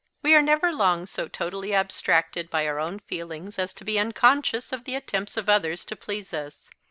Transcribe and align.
We 0.23 0.33
are 0.33 0.41
never 0.41 0.71
long 0.71 1.05
so 1.05 1.27
totally 1.27 1.75
abstracted 1.75 2.49
by 2.49 2.65
our 2.65 2.79
own 2.79 2.97
feelings 2.97 3.59
as 3.59 3.71
to 3.75 3.85
be 3.85 3.99
unconscious 3.99 4.73
of 4.73 4.85
the 4.85 4.95
attempts 4.95 5.37
of 5.37 5.47
others 5.47 5.85
to 5.85 5.95
please 5.95 6.33
us. 6.33 6.71